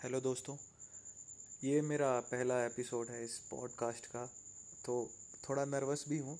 Hello 0.00 0.20
दोस्तों, 0.20 0.54
ये 1.64 1.80
मेरा 1.80 2.08
पहला 2.20 2.54
एपिसोड 2.66 3.08
है 3.08 3.24
इस 3.24 3.36
पॉडकास्ट 3.40 4.06
का 4.06 4.24
तो 4.84 4.94
थोड़ा 5.44 5.64
नर्वस 5.64 6.04
भी 6.08 6.18
हूँ। 6.18 6.38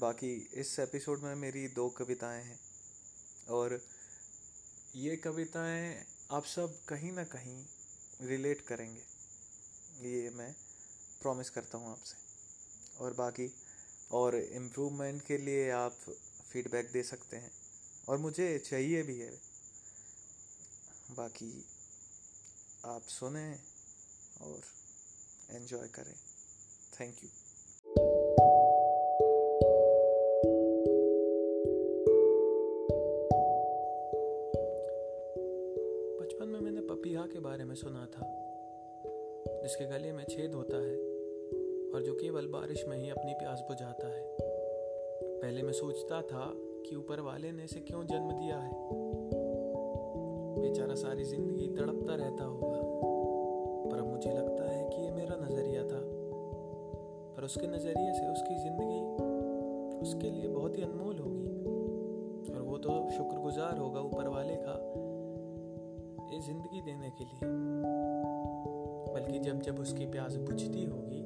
बाकी 0.00 0.30
इस 0.54 0.78
एपिसोड 0.78 1.20
में 1.22 1.34
मेरी 1.34 1.66
दो 1.68 1.88
कविताएँ 1.88 2.42
हैं 2.44 2.58
और 3.48 3.78
ये 4.96 5.16
कविताएँ 5.16 5.94
आप 6.30 6.44
सब 6.44 6.74
कहीं 6.88 7.12
ना 7.12 7.24
कहीं 7.24 7.64
रिलेट 8.20 8.60
करेंगे, 8.60 9.02
ये 10.08 10.30
मैं 10.30 10.52
प्रॉमिस 11.22 11.50
करता 11.50 11.78
हूँ 11.78 11.90
आपसे। 11.92 13.04
और 13.04 13.14
बाकी 13.14 13.50
और 14.12 14.36
इम्प्रूवमेंट 14.36 15.22
के 15.22 15.38
लिए 15.38 15.70
आप 15.70 16.00
फीडबैक 16.52 16.90
दे 16.92 17.02
सकते 17.02 17.36
हैं 17.36 17.52
और 18.08 18.18
मुझे 18.18 18.58
चाहिए 18.60 19.02
भी 19.02 19.18
है। 19.18 19.30
बाकी 21.10 21.52
आप 22.86 23.02
सुने 23.02 23.54
और 24.44 24.60
एंजॉय 25.56 25.86
करें। 25.88 26.14
थैंक 27.00 27.14
यू 27.24 27.28
बचपन 36.20 36.48
में 36.48 36.60
मैंने 36.60 36.80
पपीहा 36.80 37.22
के 37.22 37.40
बारे 37.40 37.64
में 37.64 37.74
सुना 37.74 38.06
था, 38.06 38.26
जिसके 39.62 39.84
गले 39.84 40.12
में 40.12 40.24
छेद 40.24 40.54
होता 40.54 40.76
है 40.76 40.96
और 41.90 42.02
जो 42.02 42.14
केवल 42.14 42.46
बारिश 42.46 42.84
में 42.84 42.98
ही 42.98 43.10
अपनी 43.10 43.34
प्यास 43.34 43.60
बुझाता 43.60 44.08
है। 44.08 44.36
पहले 45.40 45.62
मैं 45.62 45.72
सोचता 45.72 46.22
था 46.22 46.52
कि 46.56 46.96
ऊपर 46.96 47.20
वाले 47.20 47.52
ने 47.52 47.64
इसे 47.64 47.80
क्यों 47.80 48.06
जन्म 48.06 48.32
दिया 48.32 48.58
है? 48.58 49.03
बेचारा 50.64 50.94
सारी 50.94 51.24
ज़िंदगी 51.24 51.66
तड़पता 51.68 52.14
रहता 52.14 52.44
होगा। 52.44 52.80
पर 53.90 53.98
अब 53.98 54.06
मुझे 54.06 54.30
लगता 54.30 54.70
है 54.70 54.88
कि 54.90 55.02
ये 55.02 55.10
मेरा 55.10 55.36
नज़रिया 55.36 55.82
था। 55.82 56.00
पर 57.36 57.44
उसके 57.44 57.66
नज़रिए 57.66 58.12
से 58.12 58.26
उसकी 58.28 58.54
ज़िंदगी 58.54 59.00
उसके 60.02 60.30
लिए 60.30 60.48
बहुत 60.48 60.78
ही 60.78 60.82
अनमोल 60.82 61.18
होगी। 61.18 62.52
और 62.54 62.62
वो 62.62 62.78
तो 62.78 63.10
शुक्रगुजार 63.10 63.78
होगा 63.78 64.00
ऊपर 64.00 64.28
वाले 64.28 64.56
का 64.56 64.74
ये 66.34 66.40
ज़िंदगी 66.40 66.80
देने 66.80 67.10
के 67.10 67.24
लिए। 67.24 67.52
बल्कि 69.14 69.38
जब 69.38 69.60
जब 69.60 69.78
उसकी 69.78 70.06
प्यास 70.06 70.36
बुझती 70.36 70.84
होगी, 70.84 71.22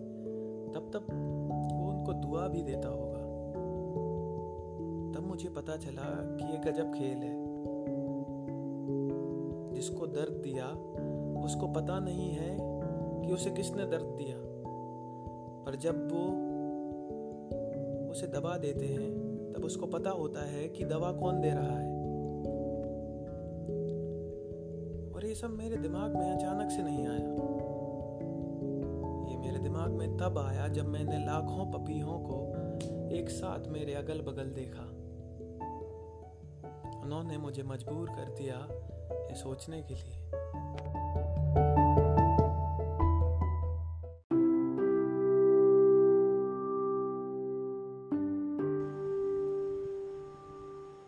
तब 0.75 0.91
तब 0.95 1.07
वो 1.73 1.91
उनको 1.91 2.13
दुआ 2.13 2.49
भी 2.49 2.63
देता 2.63 2.89
होगा। 2.89 3.23
तब 5.15 5.27
मुझे 5.27 5.49
पता 5.49 5.77
चला 5.77 6.03
कि 6.37 6.53
ये 6.53 6.59
गजब 6.71 6.93
खेल 6.95 7.19
है। 7.19 7.48
जिसको 9.79 10.07
दर्द 10.07 10.33
दिया, 10.33 10.67
उसको 11.45 11.67
पता 11.67 11.99
नहीं 11.99 12.31
है 12.31 12.59
कि 13.27 13.33
उसे 13.33 13.51
किसने 13.51 13.87
दर्द 13.87 14.05
दिया। 14.05 14.37
पर 15.65 15.77
जब 15.77 16.13
वो 16.13 16.25
उसे 18.11 18.27
दबा 18.27 18.59
देते 18.59 18.87
हैं, 18.87 19.29
तब 19.53 19.65
उसको 19.65 19.87
पता 19.87 20.11
होता 20.11 20.41
है 20.41 20.69
कि 20.69 20.85
दवा 20.85 21.13
कौन 21.13 21.41
दे 21.41 21.51
रहा 21.51 21.79
है। 21.79 21.99
और 25.15 25.27
ये 25.27 25.35
सब 25.35 25.51
मेरे 25.51 25.77
दिमाग 25.77 26.17
में 26.17 26.31
अचानक 26.31 26.71
से 26.71 26.83
नहीं 26.83 27.07
आया। 27.07 27.29
ये 29.31 29.37
मेरे 29.37 29.59
दिमाग 29.59 29.91
में 29.91 30.17
तब 30.17 30.39
आया 30.39 30.69
जब 30.69 30.87
मैंने 30.87 31.27
लाखों 31.27 31.73
पपीहों 31.73 32.19
को 32.19 32.53
एक 33.15 33.31
साथ 33.31 33.69
मेरे 33.69 33.95
अगल 33.95 34.21
बगल 34.21 34.45
देखा। 34.45 34.98
उन्होंने 37.09 37.37
मुझे 37.39 37.63
मजबूर 37.63 38.09
कर 38.09 38.31
दिया 38.39 38.57
ये 39.29 39.35
सोचने 39.35 39.83
के 39.83 39.95
लिए। 39.95 40.21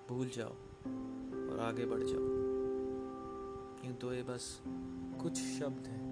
भूल 0.08 0.30
जाओ 0.36 0.54
और 1.50 1.60
आगे 1.60 1.86
बढ़ 1.86 2.02
जाओ। 2.02 2.24
यूँ 3.84 3.94
तो 3.94 4.14
ये 4.14 4.22
बस 4.22 4.60
कुछ 5.22 5.34
शब्द 5.36 5.86
हैं 5.86 6.08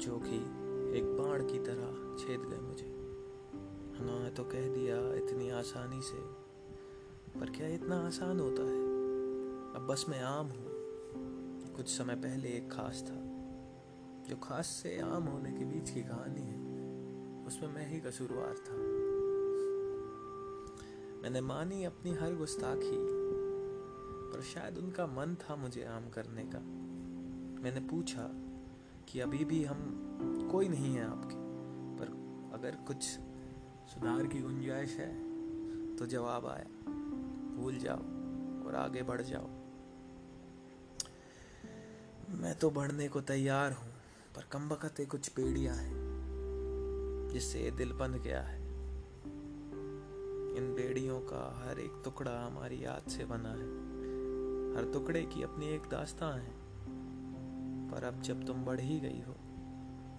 जो 0.00 0.18
कि 0.18 0.36
एक 0.98 1.14
बाण 1.18 1.46
की 1.46 1.58
तरह 1.58 2.16
छेद 2.16 2.48
गए 2.48 2.60
मुझे। 2.60 2.90
उन्होंने 4.00 4.30
तो 4.30 4.44
कह 4.44 4.74
दिया 4.74 5.04
इतनी 5.24 5.50
आसानी 5.50 6.02
से 6.02 6.45
पर 7.40 7.50
क्या 7.50 7.68
इतना 7.68 8.06
आसान 8.06 8.40
होता 8.40 8.62
है? 8.62 8.80
अब 9.74 9.86
बस 9.90 10.06
मैं 10.08 10.20
आम 10.20 10.46
हूँ। 10.46 10.66
कुछ 11.74 11.88
समय 11.88 12.14
पहले 12.14 12.48
एक 12.48 12.72
खास 12.72 13.02
था, 13.02 13.16
जो 14.28 14.36
खास 14.36 14.66
से 14.66 15.00
आम 15.00 15.22
होने 15.22 15.52
के 15.52 15.64
बीच 15.64 15.90
की 15.90 16.02
कहानी 16.02 16.42
है। 16.42 16.56
उसमें 17.46 17.74
मैं 17.74 17.88
ही 17.90 18.00
कसूरवार 18.00 18.54
था। 18.56 18.76
मैंने 21.22 21.40
मानी 21.40 21.84
अपनी 21.84 22.14
हर 22.14 22.34
गुस्ताखी, 22.34 22.98
पर 24.32 24.42
शायद 24.42 24.78
उनका 24.78 25.06
मन 25.06 25.34
था 25.34 25.56
मुझे 25.56 25.84
आम 25.84 26.10
करने 26.10 26.44
का। 26.54 26.58
मैंने 27.62 27.80
पूछा 27.80 28.30
कि 29.08 29.20
अभी 29.20 29.44
भी 29.44 29.64
हम, 29.64 29.78
कोई 30.52 30.68
नहीं 30.68 30.94
है 30.94 31.04
आपके, 31.04 31.36
पर 31.98 32.06
अगर 32.54 32.76
कुछ 32.86 33.02
सुधार 33.86 34.26
की 34.26 34.40
गुंजाइश 34.40 34.96
है 34.96 35.26
तो 35.96 36.06
जवाब 36.06 36.46
आया 36.46 36.66
भूल 37.56 37.78
जाओ 37.78 38.02
और 38.66 38.74
आगे 38.74 39.02
बढ़ 39.02 39.22
जाओ। 39.22 39.48
मैं 42.36 42.54
तो 42.54 42.70
बढ़ने 42.70 43.08
को 43.08 43.20
तैयार 43.20 43.72
हूँ, 43.72 43.88
पर 44.36 44.42
कम 44.52 44.68
बकते 44.68 45.04
कुछ 45.06 45.28
पेड़ियाँ 45.28 45.74
हैं 45.74 47.28
जिससे 47.32 47.70
दिल 47.70 47.92
बन 47.92 48.12
गया 48.24 48.40
है। 48.42 48.64
इन 50.56 50.74
बेड़ियों 50.76 51.20
का 51.20 51.64
हर 51.64 51.78
एक 51.78 52.00
टुकड़ा 52.04 52.46
हमारी 52.46 52.84
याद 52.84 53.10
से 53.10 53.24
बना 53.24 53.48
है। 53.48 53.68
हर 54.76 54.90
टुकड़े 54.92 55.22
की 55.22 55.42
अपनी 55.42 55.68
एक 55.68 55.88
दास्तां 55.90 56.32
है। 56.32 56.54
पर 57.90 58.04
अब 58.04 58.22
जब 58.22 58.46
तुम 58.46 58.64
बढ़ 58.64 58.80
ही 58.80 59.00
गई 59.00 59.22
हो 59.26 59.32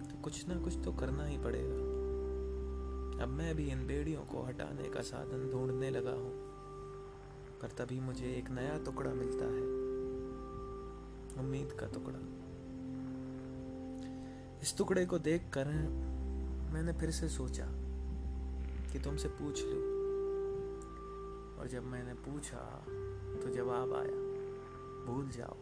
तो 0.04 0.20
कुछ 0.22 0.46
ना 0.48 0.58
कुछ 0.60 0.74
तो 0.84 0.92
करना 0.92 1.26
ही 1.26 1.38
पड़ेगा। 1.38 1.86
अब 3.22 3.28
मैं 3.28 3.54
भी 3.54 3.70
इन 3.70 3.86
बेड़ियों 3.86 4.22
को 4.22 4.42
हटाने 4.42 4.88
का 4.88 5.00
साधन 5.02 5.48
ढूँढने 5.52 5.90
लगा 5.90 6.10
हूँ। 6.10 6.47
पर 7.62 7.68
तभी 7.68 8.00
मुझे 8.00 8.26
एक 8.26 8.50
नया 8.50 8.78
टुकड़ा 8.78 9.10
मिलता 9.10 9.44
है। 9.44 9.62
उम्मीद 11.38 11.72
का 11.80 11.86
टुकड़ा। 11.86 12.18
इस 14.62 14.74
टुकड़े 14.78 15.06
को 15.06 15.18
देखकर 15.18 15.66
मैंने 16.72 16.92
फिर 16.92 17.10
से 17.10 17.28
सोचा 17.28 17.66
कि 18.92 18.98
तुमसे 18.98 19.28
पूछ 19.28 19.62
लूँ। 19.64 19.98
और 21.58 21.68
जब 21.68 21.84
मैंने 21.84 22.14
पूछा 22.14 22.84
तो 23.42 23.50
जवाब 23.54 23.92
आया, 23.92 24.18
भूल 25.06 25.28
जाओ 25.28 25.56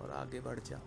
और 0.00 0.10
आगे 0.10 0.40
बढ़ 0.40 0.60
जाओ। 0.60 0.86